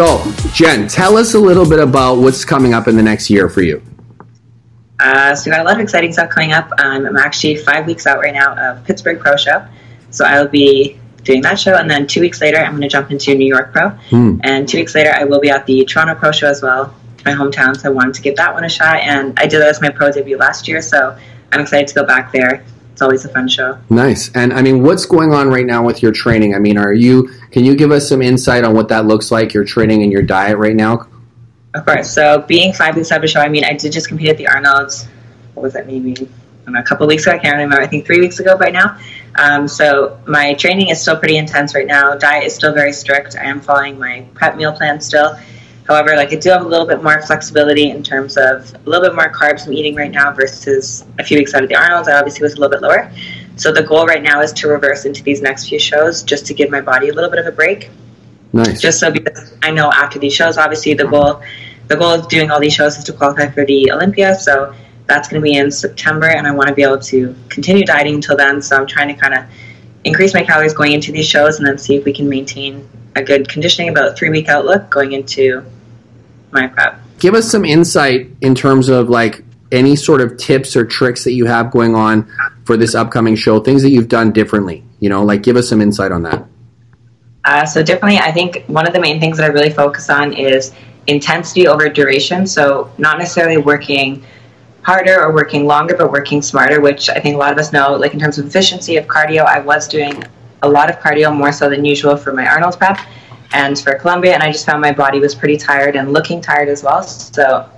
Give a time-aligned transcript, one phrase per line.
[0.00, 0.24] So,
[0.54, 3.60] Jen, tell us a little bit about what's coming up in the next year for
[3.60, 3.82] you.
[4.98, 6.70] Uh, so, we got a lot of exciting stuff coming up.
[6.78, 9.62] Um, I'm actually five weeks out right now of Pittsburgh Pro Show.
[10.08, 13.10] So, I'll be doing that show, and then two weeks later, I'm going to jump
[13.10, 13.90] into New York Pro.
[13.90, 14.38] Hmm.
[14.42, 16.94] And two weeks later, I will be at the Toronto Pro Show as well,
[17.26, 17.78] my hometown.
[17.78, 19.00] So, I wanted to give that one a shot.
[19.00, 20.80] And I did that as my pro debut last year.
[20.80, 21.14] So,
[21.52, 22.64] I'm excited to go back there
[23.00, 23.78] it's always a fun show.
[23.88, 24.30] Nice.
[24.34, 26.54] And I mean, what's going on right now with your training?
[26.54, 27.30] I mean, are you?
[27.50, 29.54] Can you give us some insight on what that looks like?
[29.54, 31.06] Your training and your diet right now.
[31.72, 32.12] Of course.
[32.12, 34.48] So, being five weeks out of show, I mean, I did just compete at the
[34.48, 35.06] Arnold's.
[35.54, 35.86] What was that?
[35.86, 36.28] Maybe
[36.66, 37.32] know, a couple weeks ago.
[37.32, 37.80] I can't remember.
[37.80, 38.98] I think three weeks ago by now.
[39.38, 42.16] Um, so my training is still pretty intense right now.
[42.16, 43.34] Diet is still very strict.
[43.34, 45.38] I am following my prep meal plan still.
[45.86, 49.08] However, like I do have a little bit more flexibility in terms of a little
[49.08, 52.08] bit more carbs I'm eating right now versus a few weeks out of the Arnold's.
[52.08, 53.10] I obviously was a little bit lower.
[53.56, 56.54] So the goal right now is to reverse into these next few shows just to
[56.54, 57.90] give my body a little bit of a break.
[58.52, 58.80] Nice.
[58.80, 61.42] Just so because I know after these shows, obviously the goal
[61.88, 64.36] the goal of doing all these shows is to qualify for the Olympia.
[64.36, 64.74] So
[65.06, 68.14] that's going to be in September, and I want to be able to continue dieting
[68.14, 68.62] until then.
[68.62, 69.44] So I'm trying to kind of
[70.04, 73.22] increase my calories going into these shows, and then see if we can maintain a
[73.22, 75.64] good conditioning about three week outlook going into
[76.52, 77.00] my prep.
[77.18, 81.32] Give us some insight in terms of like any sort of tips or tricks that
[81.32, 82.30] you have going on
[82.64, 84.82] for this upcoming show, things that you've done differently.
[85.00, 86.44] You know, like give us some insight on that.
[87.44, 90.32] Uh, so definitely, I think one of the main things that I really focus on
[90.32, 90.74] is
[91.06, 92.46] intensity over duration.
[92.46, 94.24] So not necessarily working
[94.82, 97.94] harder or working longer, but working smarter, which I think a lot of us know.
[97.94, 100.22] Like in terms of efficiency of cardio, I was doing
[100.62, 102.98] a lot of cardio more so than usual for my Arnold's prep
[103.52, 106.68] and for Colombia, and I just found my body was pretty tired and looking tired
[106.68, 107.02] as well.
[107.02, 107.68] So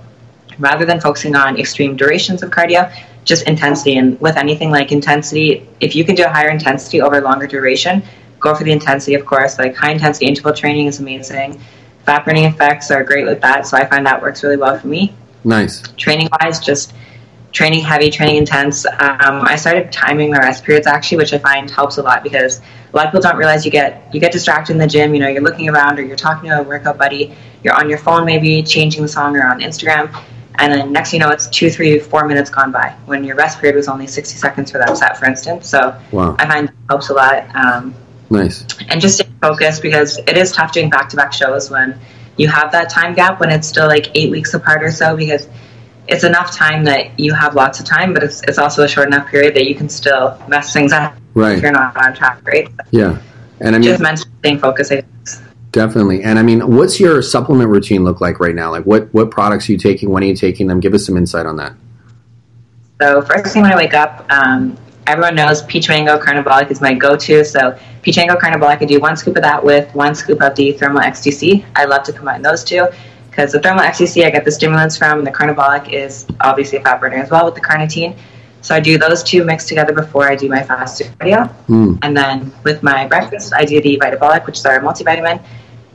[0.59, 2.93] rather than focusing on extreme durations of cardio,
[3.25, 3.97] just intensity.
[3.97, 8.03] And with anything like intensity, if you can do a higher intensity over longer duration,
[8.39, 9.57] go for the intensity, of course.
[9.57, 11.59] Like high intensity interval training is amazing.
[12.05, 14.87] Fat burning effects are great with that, so I find that works really well for
[14.87, 15.15] me.
[15.45, 15.81] Nice.
[15.97, 16.93] Training wise, just
[17.53, 18.85] training heavy, training intense.
[18.85, 22.59] Um, I started timing my rest periods actually, which I find helps a lot because
[22.59, 25.13] a lot of people don't realize you get you get distracted in the gym.
[25.13, 27.33] You know, you're looking around or you're talking to a workout buddy.
[27.63, 30.13] You're on your phone, maybe changing the song or on Instagram,
[30.55, 33.59] and then next you know it's two, three, four minutes gone by when your rest
[33.59, 35.69] period was only 60 seconds for that set, for instance.
[35.69, 36.35] So wow.
[36.39, 37.55] I find helps a lot.
[37.55, 37.93] Um,
[38.31, 38.65] nice.
[38.89, 41.99] And just stay focused because it is tough doing back-to-back shows when
[42.35, 45.47] you have that time gap when it's still like eight weeks apart or so because
[46.07, 49.07] it's enough time that you have lots of time, but it's, it's also a short
[49.07, 51.57] enough period that you can still mess things up right.
[51.57, 52.67] if you're not on track, right?
[52.91, 53.21] Yeah.
[53.61, 54.91] And I mean, just mentally staying focused.
[55.71, 56.23] Definitely.
[56.23, 58.71] And I mean, what's your supplement routine look like right now?
[58.71, 60.09] Like, what, what products are you taking?
[60.09, 60.79] When are you taking them?
[60.79, 61.73] Give us some insight on that.
[63.01, 64.77] So, first thing when I wake up, um,
[65.07, 67.43] everyone knows peach mango carnivolic is my go to.
[67.43, 70.73] So, peach mango carnivolic, I do one scoop of that with one scoop of the
[70.73, 71.65] thermal XTC.
[71.75, 72.87] I love to combine those two
[73.35, 76.81] because the thermal XTC I get the stimulants from, and the carnivolic is obviously a
[76.81, 78.15] fat burner as well with the carnitine.
[78.61, 81.97] So I do those two mixed together before I do my fasted cardio, mm.
[82.03, 85.43] and then with my breakfast I do the Vitabolic, which is our multivitamin,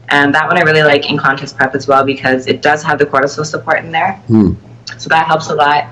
[0.09, 2.99] and that one I really like in contest prep as well because it does have
[2.99, 4.57] the cortisol support in there, mm.
[4.99, 5.85] so that helps a lot,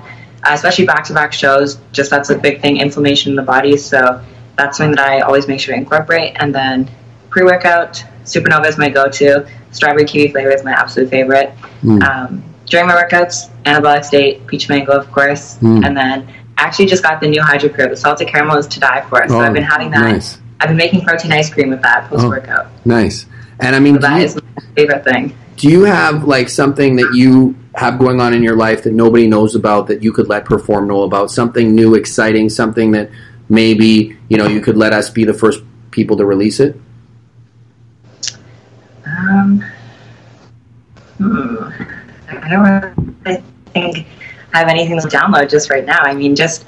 [0.43, 1.79] uh, especially back-to-back shows.
[1.93, 3.77] Just that's a big thing, inflammation in the body.
[3.77, 4.21] So
[4.57, 6.91] that's something that I always make sure to incorporate, and then
[7.29, 11.53] pre-workout Supernova is my go-to strawberry kiwi flavor is my absolute favorite.
[11.81, 12.03] Mm.
[12.03, 15.85] Um, during my workouts, anabolic state, peach mango, of course, mm.
[15.85, 16.27] and then
[16.57, 17.89] actually just got the new Hydro Pure.
[17.89, 19.25] The salted caramel is to die for.
[19.27, 20.01] So oh, I've been having that.
[20.01, 20.39] Nice.
[20.59, 22.65] I've been making protein ice cream with that post workout.
[22.65, 23.25] Oh, nice.
[23.59, 24.41] And I mean, so that you, is my
[24.75, 25.37] favorite thing.
[25.55, 29.27] Do you have like something that you have going on in your life that nobody
[29.27, 31.31] knows about that you could let Perform know about?
[31.31, 33.09] Something new, exciting, something that
[33.49, 36.79] maybe you know you could let us be the first people to release it.
[39.17, 39.63] Um,
[41.17, 41.63] hmm,
[42.29, 44.07] I don't really think
[44.53, 45.99] I have anything to download just right now.
[45.99, 46.65] I mean, just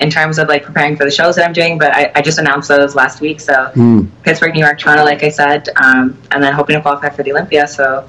[0.00, 2.38] in terms of like preparing for the shows that I'm doing, but I, I just
[2.38, 3.40] announced those last week.
[3.40, 4.10] So mm.
[4.22, 7.32] Pittsburgh, New York, Toronto, like I said, um, and then hoping to qualify for the
[7.32, 7.66] Olympia.
[7.66, 8.08] So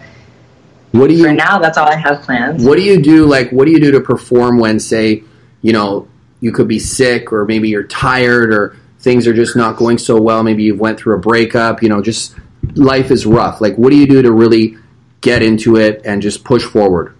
[0.91, 1.59] what do you for now?
[1.59, 2.65] That's all I have planned.
[2.65, 3.25] What do you do?
[3.25, 5.23] Like, what do you do to perform when, say,
[5.61, 6.07] you know,
[6.39, 10.19] you could be sick, or maybe you're tired, or things are just not going so
[10.21, 10.43] well.
[10.43, 11.81] Maybe you've went through a breakup.
[11.81, 12.35] You know, just
[12.77, 13.61] life is rough.
[13.61, 14.77] Like, what do you do to really
[15.21, 17.13] get into it and just push forward?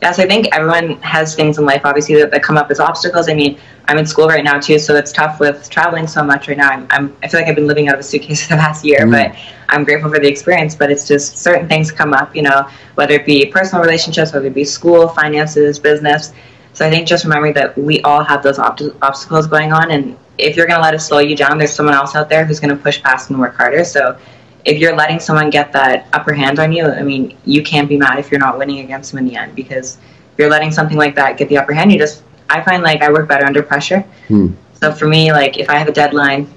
[0.00, 3.28] Yes, I think everyone has things in life, obviously, that, that come up as obstacles.
[3.28, 6.46] I mean, I'm in school right now too, so it's tough with traveling so much
[6.46, 6.68] right now.
[6.68, 8.84] I'm, I'm i feel like I've been living out of a suitcase for the past
[8.84, 9.10] year, mm.
[9.10, 9.36] but
[9.70, 10.76] I'm grateful for the experience.
[10.76, 14.46] But it's just certain things come up, you know, whether it be personal relationships, whether
[14.46, 16.32] it be school, finances, business.
[16.74, 20.16] So I think just remembering that we all have those ob- obstacles going on, and
[20.38, 22.60] if you're going to let it slow you down, there's someone else out there who's
[22.60, 23.84] going to push past and work harder.
[23.84, 24.16] So
[24.64, 27.96] if you're letting someone get that upper hand on you, I mean, you can't be
[27.96, 30.96] mad if you're not winning against them in the end because if you're letting something
[30.96, 33.62] like that get the upper hand, you just, I find like I work better under
[33.62, 34.00] pressure.
[34.28, 34.52] Hmm.
[34.74, 36.48] So for me, like if I have a deadline,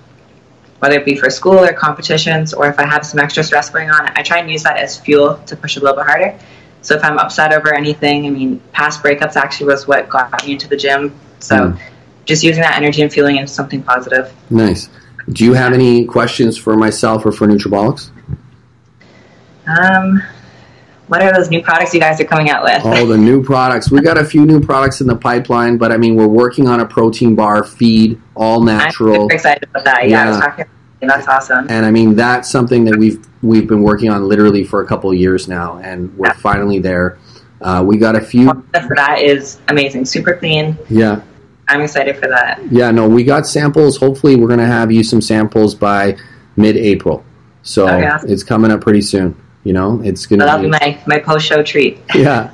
[0.80, 3.90] whether it be for school or competitions, or if I have some extra stress going
[3.90, 6.40] on, I try and use that as fuel to push a little bit harder.
[6.82, 10.54] So if I'm upset over anything, I mean, past breakups actually was what got me
[10.54, 11.14] into the gym.
[11.40, 11.80] So Mm.
[12.26, 14.34] Just using that energy and feeling into something positive.
[14.50, 14.90] Nice.
[15.30, 18.10] Do you have any questions for myself or for Nutrabolics?
[19.68, 20.22] Um,
[21.08, 22.84] what are those new products you guys are coming out with?
[22.86, 23.92] All the new products.
[23.92, 26.80] We got a few new products in the pipeline, but I mean, we're working on
[26.80, 29.28] a protein bar feed, all I'm natural.
[29.30, 30.10] excited about that.
[30.10, 30.66] Yeah, I was Yeah.
[31.08, 31.66] That's awesome.
[31.70, 35.10] and I mean that's something that we've we've been working on literally for a couple
[35.10, 37.18] of years now, and we're finally there.
[37.60, 40.06] Uh, we got a few, for that is amazing.
[40.06, 40.78] Super clean.
[40.92, 41.22] yeah,
[41.72, 42.60] I'm excited for that.
[42.72, 42.92] yeah.
[42.92, 43.98] No, we got samples.
[43.98, 46.18] Hopefully, we're gonna have you some samples by
[46.58, 47.24] mid-April,
[47.64, 48.20] so Oh, yeah.
[48.28, 49.36] it's coming up pretty soon.
[49.64, 52.00] You know, it's gonna that'll be my, my post show treat.
[52.16, 52.52] yeah.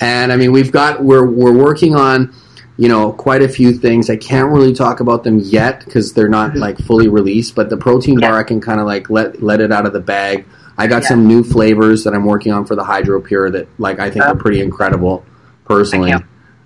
[0.00, 2.32] And I mean, we've got we're we're working on
[2.76, 4.08] you know quite a few things.
[4.10, 7.54] I can't really talk about them yet because they're not like fully released.
[7.54, 10.00] But the protein bar, I can kind of like let let it out of the
[10.00, 10.46] bag.
[10.78, 11.08] I got Yeah.
[11.08, 14.24] some new flavors that I'm working on for the Hydro Pure that like I think
[14.24, 14.28] Oh.
[14.30, 15.24] are pretty incredible
[15.64, 16.14] personally.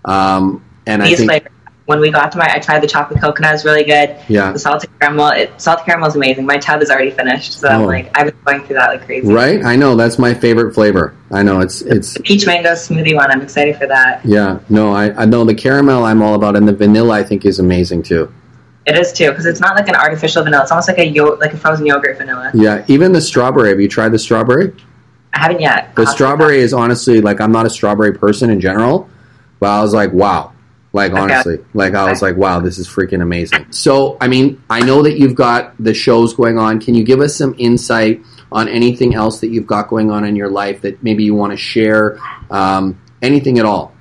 [0.04, 1.48] Um, and I think flavors.
[1.86, 3.52] When we got to my, I tried the chocolate coconut.
[3.54, 4.16] It's really good.
[4.28, 5.28] yeah, The salted caramel.
[5.32, 6.46] It, salted caramel is amazing.
[6.46, 7.86] My tub is already finished, so I'm Oh.
[7.86, 9.30] like I've been going through that like crazy.
[9.30, 9.62] right.
[9.62, 11.14] I know that's my favorite flavor.
[11.30, 13.30] I know it's it's The peach mango smoothie one.
[13.30, 14.24] I'm excited for that.
[14.24, 14.60] yeah.
[14.70, 17.58] No, I I know the caramel I'm all about, and the vanilla I think is
[17.58, 18.32] amazing too.
[18.86, 20.62] It is too because it's not like an artificial vanilla.
[20.62, 22.50] It's almost like a yo- like a frozen yogurt vanilla.
[22.54, 23.68] Yeah, even the strawberry.
[23.68, 24.72] Have you tried the strawberry?
[25.34, 25.94] I haven't yet.
[25.96, 29.06] The I'll strawberry is honestly like I'm not a strawberry person in general,
[29.60, 30.52] but I was like, wow.
[30.94, 31.20] Like Okay.
[31.20, 33.66] honestly, like I was like, wow, this is freaking amazing.
[33.70, 36.80] So, I mean, I know that you've got the shows going on.
[36.80, 40.36] Can you give us some insight on anything else that you've got going on in
[40.36, 42.20] your life that maybe you want to share?
[42.48, 43.92] Um, anything at all?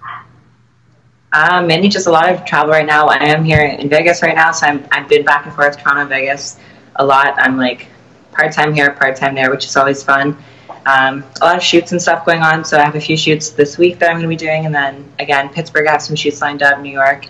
[1.34, 3.08] Um, mainly just a lot of travel right now.
[3.08, 6.06] I am here in Vegas right now, so I'm, I've been back and forth Toronto,
[6.06, 6.60] Vegas
[6.98, 7.34] a lot.
[7.40, 7.88] I'm like
[8.34, 10.38] part time here, part time there, which is always fun.
[10.86, 13.52] Um, a lot of shoots and stuff going on, so I have a few shoots
[13.52, 16.16] this week that I'm going to be doing, and then again, Pittsburgh, I have some
[16.16, 17.26] shoots lined up, New York.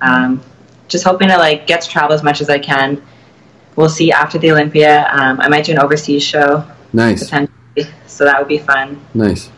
[0.00, 0.42] Um,
[0.88, 3.02] just hoping to like get to travel as much as I can.
[3.76, 5.08] We'll see after the Olympia.
[5.10, 9.00] Um, I might do an overseas show Nice, potentially, so that would be fun.
[9.14, 9.50] nice.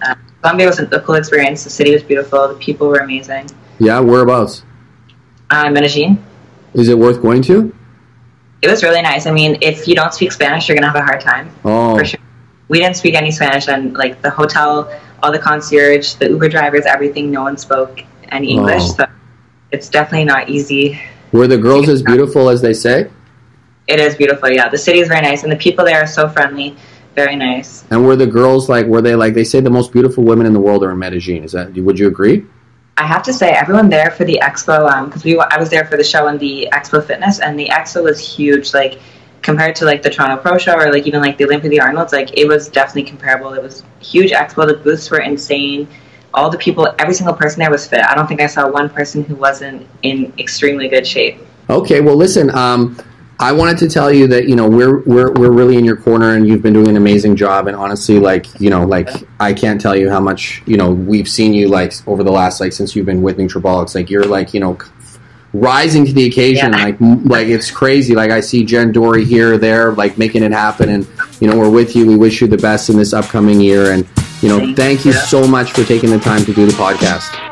[0.43, 1.65] Colombia was a cool experience.
[1.65, 2.49] The city was beautiful.
[2.49, 3.49] The people were amazing.
[3.79, 4.65] Yeah, whereabouts?
[5.50, 6.23] Uh, Medellin.
[6.75, 7.75] Is it worth going to?
[8.62, 9.27] It was really nice.
[9.27, 12.05] I mean, if you don't speak Spanish, you're gonna have a hard time Oh, for
[12.05, 12.21] sure.
[12.70, 14.88] We didn't speak any Spanish, and like the hotel,
[15.22, 18.82] all the concierge, the Uber drivers, everything, no one spoke any English.
[18.82, 18.94] Oh.
[18.99, 19.06] So
[19.72, 20.99] it's definitely not easy.
[21.32, 23.11] were the girls as beautiful as they say?
[23.88, 24.69] It is beautiful, yeah.
[24.69, 26.76] The city is very nice, and the people there are so friendly,
[27.17, 27.84] very nice.
[27.90, 28.87] And were the girls like?
[28.87, 29.34] Were they like?
[29.34, 31.43] They say the most beautiful women in the world are in Medellin.
[31.43, 31.75] Is that?
[31.75, 32.46] Would you agree?
[32.96, 35.87] I have to say, everyone there for the expo, um, because we I was there
[35.87, 38.72] for the show and the expo fitness, and the expo was huge.
[38.75, 39.00] Like
[39.42, 42.12] compared to like the Toronto Pro Show or like even like the Olympia, the Arnold's,
[42.12, 43.52] like it was definitely comparable.
[43.54, 44.66] It was huge expo.
[44.66, 45.88] The booths were insane.
[46.32, 48.04] All the people, every single person there was fit.
[48.04, 51.41] I don't think I saw one person who wasn't in extremely good shape.
[51.69, 52.50] Okay, well, listen.
[52.50, 52.96] Um,
[53.41, 56.34] I wanted to tell you that you know we're we're we're really in your corner,
[56.34, 57.69] and you've been doing an amazing job.
[57.69, 59.08] And honestly, like you know, like
[59.41, 62.60] I can't tell you how much you know we've seen you like over the last
[62.60, 63.94] like since you've been with Nutrabolics.
[63.94, 64.79] Like you're like you know
[65.52, 66.72] rising to the occasion.
[66.72, 66.84] Yeah.
[66.84, 68.14] Like like it's crazy.
[68.14, 70.88] Like I see Jen Dorie here, there, like making it happen.
[70.88, 71.06] And
[71.40, 72.06] you know we're with you.
[72.06, 73.92] We wish you the best in this upcoming year.
[73.92, 74.06] And
[74.42, 75.12] you know, Thank you.
[75.12, 77.49] so much for taking the time to do the podcast.